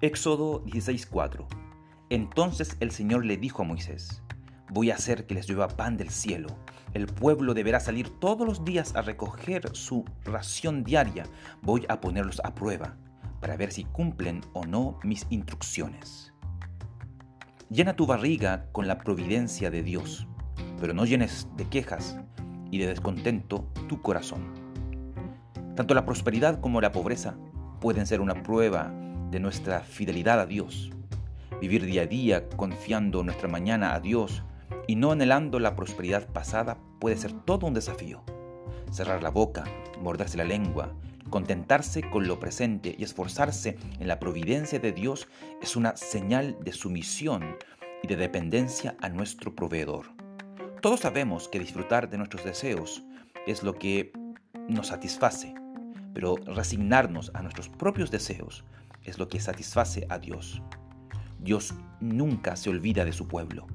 Éxodo 0.00 0.62
16:4 0.64 1.44
Entonces 2.08 2.76
el 2.78 2.92
Señor 2.92 3.24
le 3.24 3.36
dijo 3.36 3.62
a 3.62 3.64
Moisés, 3.64 4.22
Voy 4.70 4.92
a 4.92 4.94
hacer 4.94 5.26
que 5.26 5.34
les 5.34 5.48
llueva 5.48 5.66
pan 5.66 5.96
del 5.96 6.10
cielo. 6.10 6.56
El 6.94 7.06
pueblo 7.06 7.52
deberá 7.52 7.80
salir 7.80 8.08
todos 8.20 8.46
los 8.46 8.64
días 8.64 8.94
a 8.94 9.02
recoger 9.02 9.74
su 9.74 10.04
ración 10.24 10.84
diaria. 10.84 11.24
Voy 11.62 11.84
a 11.88 12.00
ponerlos 12.00 12.40
a 12.44 12.54
prueba 12.54 12.96
para 13.40 13.56
ver 13.56 13.72
si 13.72 13.86
cumplen 13.86 14.42
o 14.52 14.64
no 14.64 15.00
mis 15.02 15.26
instrucciones. 15.30 16.32
Llena 17.68 17.96
tu 17.96 18.06
barriga 18.06 18.66
con 18.70 18.86
la 18.86 18.98
providencia 18.98 19.68
de 19.68 19.82
Dios, 19.82 20.28
pero 20.80 20.94
no 20.94 21.06
llenes 21.06 21.48
de 21.56 21.64
quejas 21.64 22.20
y 22.70 22.78
de 22.78 22.86
descontento 22.86 23.68
tu 23.88 24.00
corazón. 24.00 24.54
Tanto 25.74 25.94
la 25.94 26.06
prosperidad 26.06 26.60
como 26.60 26.80
la 26.80 26.92
pobreza 26.92 27.36
pueden 27.80 28.06
ser 28.06 28.20
una 28.20 28.44
prueba 28.44 28.92
de 29.30 29.40
nuestra 29.40 29.80
fidelidad 29.80 30.40
a 30.40 30.46
Dios. 30.46 30.90
Vivir 31.60 31.84
día 31.84 32.02
a 32.02 32.06
día 32.06 32.48
confiando 32.48 33.22
nuestra 33.22 33.48
mañana 33.48 33.94
a 33.94 34.00
Dios 34.00 34.42
y 34.86 34.96
no 34.96 35.12
anhelando 35.12 35.58
la 35.58 35.76
prosperidad 35.76 36.26
pasada 36.28 36.78
puede 36.98 37.16
ser 37.16 37.32
todo 37.32 37.66
un 37.66 37.74
desafío. 37.74 38.22
Cerrar 38.90 39.22
la 39.22 39.30
boca, 39.30 39.64
morderse 40.00 40.38
la 40.38 40.44
lengua, 40.44 40.94
contentarse 41.30 42.02
con 42.08 42.26
lo 42.26 42.40
presente 42.40 42.94
y 42.98 43.04
esforzarse 43.04 43.76
en 43.98 44.08
la 44.08 44.18
providencia 44.18 44.78
de 44.78 44.92
Dios 44.92 45.28
es 45.60 45.76
una 45.76 45.96
señal 45.96 46.56
de 46.62 46.72
sumisión 46.72 47.56
y 48.02 48.08
de 48.08 48.16
dependencia 48.16 48.96
a 49.00 49.08
nuestro 49.08 49.54
proveedor. 49.54 50.06
Todos 50.80 51.00
sabemos 51.00 51.48
que 51.48 51.58
disfrutar 51.58 52.08
de 52.08 52.18
nuestros 52.18 52.44
deseos 52.44 53.02
es 53.46 53.62
lo 53.62 53.74
que 53.74 54.12
nos 54.68 54.88
satisface, 54.88 55.54
pero 56.14 56.36
resignarnos 56.36 57.30
a 57.34 57.42
nuestros 57.42 57.68
propios 57.68 58.10
deseos 58.10 58.64
es 59.04 59.18
lo 59.18 59.28
que 59.28 59.40
satisface 59.40 60.06
a 60.08 60.18
Dios. 60.18 60.62
Dios 61.38 61.74
nunca 62.00 62.56
se 62.56 62.70
olvida 62.70 63.04
de 63.04 63.12
su 63.12 63.28
pueblo. 63.28 63.66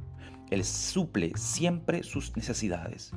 Él 0.49 0.63
suple 0.63 1.31
siempre 1.35 2.03
sus 2.03 2.35
necesidades, 2.35 3.11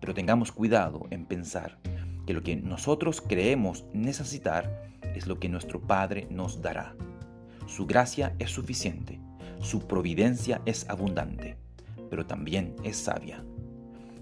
pero 0.00 0.14
tengamos 0.14 0.52
cuidado 0.52 1.06
en 1.10 1.26
pensar 1.26 1.78
que 2.26 2.34
lo 2.34 2.42
que 2.42 2.56
nosotros 2.56 3.20
creemos 3.20 3.84
necesitar 3.92 4.90
es 5.14 5.26
lo 5.26 5.38
que 5.38 5.48
nuestro 5.48 5.80
Padre 5.80 6.28
nos 6.30 6.60
dará. 6.62 6.94
Su 7.66 7.86
gracia 7.86 8.34
es 8.38 8.50
suficiente, 8.50 9.20
su 9.60 9.86
providencia 9.86 10.60
es 10.66 10.88
abundante 10.88 11.56
pero 12.08 12.26
también 12.26 12.74
es 12.82 12.96
sabia. 12.96 13.44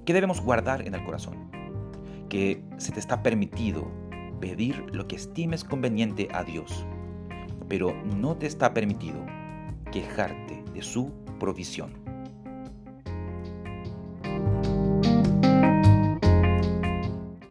¿Qué 0.04 0.12
debemos 0.12 0.40
guardar 0.40 0.86
en 0.86 0.94
el 0.94 1.04
corazón? 1.04 1.50
Que 2.28 2.62
se 2.78 2.92
te 2.92 3.00
está 3.00 3.22
permitido 3.22 3.90
pedir 4.40 4.84
lo 4.92 5.06
que 5.06 5.16
estimes 5.16 5.64
conveniente 5.64 6.28
a 6.32 6.44
Dios, 6.44 6.84
pero 7.68 7.94
no 8.04 8.36
te 8.36 8.46
está 8.46 8.74
permitido 8.74 9.24
quejarte 9.90 10.62
de 10.72 10.82
su 10.82 11.12
provisión. 11.38 12.03